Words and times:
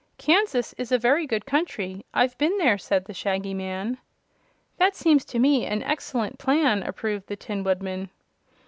"Kansas 0.17 0.73
is 0.79 0.91
a 0.91 0.97
very 0.97 1.27
good 1.27 1.45
country. 1.45 2.03
I've 2.11 2.35
been 2.39 2.57
there," 2.57 2.79
said 2.79 3.05
the 3.05 3.13
Shaggy 3.13 3.53
Man. 3.53 3.99
"That 4.79 4.95
seems 4.95 5.23
to 5.25 5.37
me 5.37 5.63
an 5.67 5.83
excellent 5.83 6.39
plan," 6.39 6.81
approved 6.81 7.27
the 7.27 7.35
Tin 7.35 7.63
Woodman. 7.63 8.09